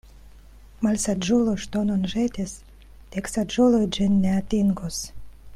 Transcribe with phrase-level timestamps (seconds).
[0.85, 2.57] Malsaĝulo ŝtonon ĵetis,
[3.17, 5.03] dek saĝuloj ĝin ne atingos.